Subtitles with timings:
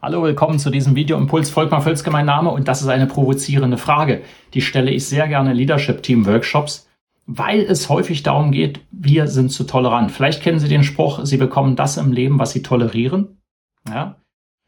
[0.00, 1.50] Hallo, willkommen zu diesem Video Impuls.
[1.50, 4.22] Volkmar Völzke mein Name und das ist eine provozierende Frage.
[4.54, 6.88] Die stelle ich sehr gerne Leadership Team Workshops,
[7.26, 10.12] weil es häufig darum geht, wir sind zu tolerant.
[10.12, 13.40] Vielleicht kennen Sie den Spruch, Sie bekommen das im Leben, was Sie tolerieren.
[13.88, 14.14] Ja,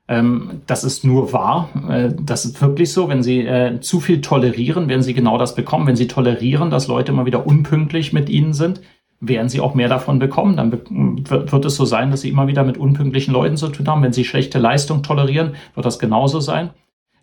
[0.09, 1.68] ähm, das ist nur wahr.
[1.88, 3.09] Äh, das ist wirklich so.
[3.09, 5.87] Wenn Sie äh, zu viel tolerieren, werden Sie genau das bekommen.
[5.87, 8.80] Wenn Sie tolerieren, dass Leute immer wieder unpünktlich mit Ihnen sind,
[9.20, 10.56] werden sie auch mehr davon bekommen.
[10.56, 14.02] Dann wird es so sein, dass sie immer wieder mit unpünktlichen Leuten zu tun haben.
[14.02, 16.70] Wenn sie schlechte Leistung tolerieren, wird das genauso sein.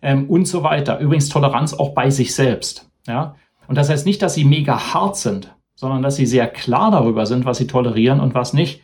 [0.00, 1.00] Ähm, und so weiter.
[1.00, 2.88] Übrigens Toleranz auch bei sich selbst.
[3.08, 3.34] Ja?
[3.66, 7.26] Und das heißt nicht, dass sie mega hart sind, sondern dass sie sehr klar darüber
[7.26, 8.82] sind, was sie tolerieren und was nicht.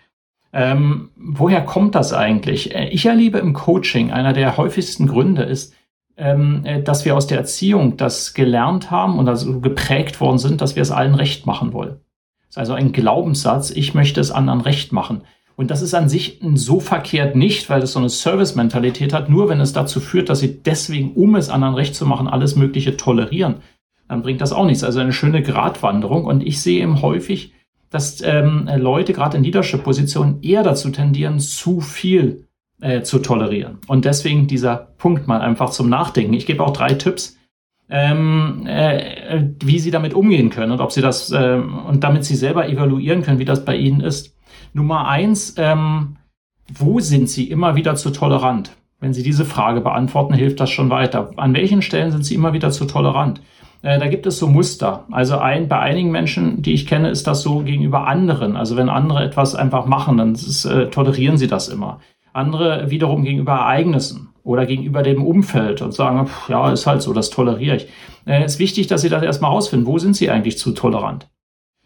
[0.52, 2.74] Ähm, woher kommt das eigentlich?
[2.74, 5.72] Äh, ich erlebe im Coaching, einer der häufigsten Gründe ist,
[6.16, 10.60] ähm, äh, dass wir aus der Erziehung das gelernt haben und also geprägt worden sind,
[10.60, 12.03] dass wir es allen recht machen wollen
[12.54, 15.22] ist also ein Glaubenssatz, ich möchte es anderen recht machen.
[15.56, 19.48] Und das ist an sich so verkehrt nicht, weil es so eine Service-Mentalität hat, nur
[19.48, 22.96] wenn es dazu führt, dass sie deswegen, um es anderen recht zu machen, alles Mögliche
[22.96, 23.56] tolerieren,
[24.06, 24.84] dann bringt das auch nichts.
[24.84, 26.26] Also eine schöne Gratwanderung.
[26.26, 27.54] Und ich sehe eben häufig,
[27.90, 32.46] dass ähm, Leute gerade in Leadership-Positionen eher dazu tendieren, zu viel
[32.80, 33.78] äh, zu tolerieren.
[33.88, 36.34] Und deswegen dieser Punkt mal einfach zum Nachdenken.
[36.34, 37.36] Ich gebe auch drei Tipps,
[37.88, 42.36] ähm, äh, wie sie damit umgehen können und ob sie das äh, und damit sie
[42.36, 44.36] selber evaluieren können, wie das bei ihnen ist.
[44.72, 46.16] Nummer eins, ähm,
[46.72, 48.72] wo sind sie immer wieder zu tolerant?
[49.00, 51.30] Wenn Sie diese Frage beantworten, hilft das schon weiter.
[51.36, 53.42] An welchen Stellen sind Sie immer wieder zu tolerant?
[53.82, 55.04] Äh, da gibt es so Muster.
[55.10, 58.56] Also ein, bei einigen Menschen, die ich kenne, ist das so gegenüber anderen.
[58.56, 62.00] Also wenn andere etwas einfach machen, dann ist, äh, tolerieren sie das immer.
[62.32, 67.12] Andere wiederum gegenüber Ereignissen oder gegenüber dem Umfeld und sagen, pff, ja, ist halt so,
[67.12, 67.88] das toleriere ich.
[68.26, 69.86] Es äh, ist wichtig, dass Sie das erstmal rausfinden.
[69.86, 71.28] Wo sind Sie eigentlich zu tolerant?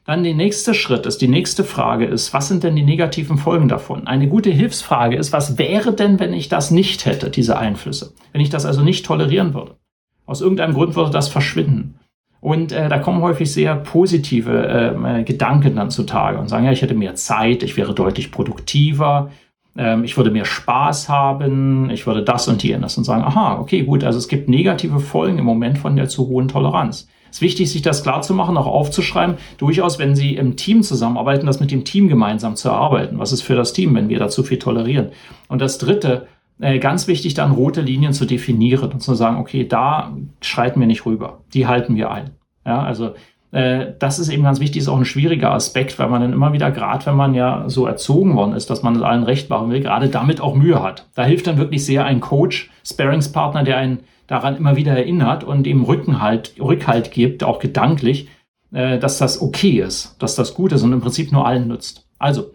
[0.04, 3.68] Dann der nächste Schritt ist, die nächste Frage ist, was sind denn die negativen Folgen
[3.68, 4.06] davon?
[4.06, 8.14] Eine gute Hilfsfrage ist, was wäre denn, wenn ich das nicht hätte, diese Einflüsse?
[8.32, 9.76] Wenn ich das also nicht tolerieren würde?
[10.24, 11.98] Aus irgendeinem Grund würde das verschwinden.
[12.40, 16.82] Und äh, da kommen häufig sehr positive äh, Gedanken dann zutage und sagen, ja, ich
[16.82, 19.30] hätte mehr Zeit, ich wäre deutlich produktiver,
[19.78, 23.84] ähm, ich würde mehr Spaß haben, ich würde das und jenes und sagen, aha, okay,
[23.84, 27.08] gut, also es gibt negative Folgen im Moment von der zu hohen Toleranz.
[27.30, 30.82] Es ist wichtig, sich das klar zu machen, auch aufzuschreiben, durchaus, wenn Sie im Team
[30.82, 33.18] zusammenarbeiten, das mit dem Team gemeinsam zu erarbeiten.
[33.18, 35.10] Was ist für das Team, wenn wir da zu viel tolerieren?
[35.46, 36.26] Und das Dritte,
[36.58, 40.86] äh, ganz wichtig, dann rote Linien zu definieren und zu sagen, okay, da schreiten wir
[40.86, 42.30] nicht rüber, die halten wir ein.
[42.66, 43.12] Ja, also
[43.50, 46.70] das ist eben ganz wichtig, ist auch ein schwieriger Aspekt, weil man dann immer wieder,
[46.70, 49.80] gerade wenn man ja so erzogen worden ist, dass man es allen recht machen will,
[49.80, 51.06] gerade damit auch Mühe hat.
[51.14, 55.66] Da hilft dann wirklich sehr ein Coach, Sparingspartner, der einen daran immer wieder erinnert und
[55.66, 58.28] ihm Rückenhalt, Rückhalt gibt, auch gedanklich,
[58.72, 62.06] äh, dass das okay ist, dass das gut ist und im Prinzip nur allen nützt.
[62.18, 62.50] Also,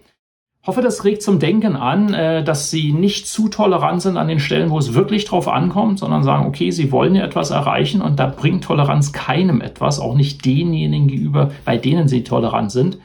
[0.66, 4.40] hoffe, das regt zum Denken an, äh, dass Sie nicht zu tolerant sind an den
[4.40, 8.20] Stellen, wo es wirklich drauf ankommt, sondern sagen, okay, Sie wollen ja etwas erreichen und
[8.20, 12.98] da bringt Toleranz keinem etwas, auch nicht denjenigen gegenüber, bei denen Sie tolerant sind.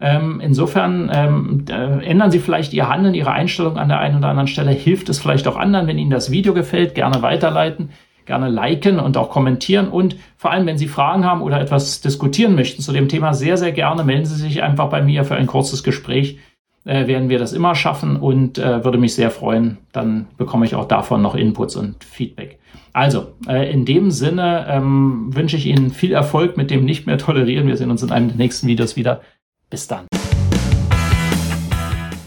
[0.00, 4.28] Ähm, insofern ähm, äh, ändern Sie vielleicht Ihr Handeln, Ihre Einstellung an der einen oder
[4.28, 4.70] anderen Stelle.
[4.70, 7.90] Hilft es vielleicht auch anderen, wenn Ihnen das Video gefällt, gerne weiterleiten,
[8.26, 9.88] gerne liken und auch kommentieren.
[9.88, 13.56] Und vor allem, wenn Sie Fragen haben oder etwas diskutieren möchten zu dem Thema, sehr,
[13.56, 16.38] sehr gerne melden Sie sich einfach bei mir für ein kurzes Gespräch
[16.84, 19.78] äh, werden wir das immer schaffen und äh, würde mich sehr freuen.
[19.92, 22.58] Dann bekomme ich auch davon noch Inputs und Feedback.
[22.92, 27.18] Also, äh, in dem Sinne ähm, wünsche ich Ihnen viel Erfolg mit dem Nicht mehr
[27.18, 27.66] tolerieren.
[27.66, 29.22] Wir sehen uns in einem der nächsten Videos wieder.
[29.70, 30.06] Bis dann.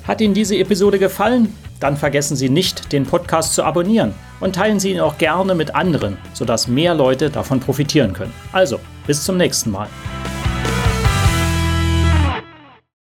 [0.07, 1.53] Hat Ihnen diese Episode gefallen?
[1.79, 5.75] Dann vergessen Sie nicht, den Podcast zu abonnieren und teilen Sie ihn auch gerne mit
[5.75, 8.33] anderen, sodass mehr Leute davon profitieren können.
[8.51, 9.87] Also, bis zum nächsten Mal.